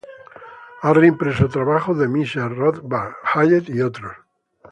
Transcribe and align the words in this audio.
Ha 0.81 0.93
reimpreso 0.95 1.47
trabajos 1.47 1.95
de 1.99 2.07
Mises, 2.07 2.45
Rothbard, 2.57 3.13
Hayek 3.23 3.69
y 3.69 3.81
otros. 3.81 4.13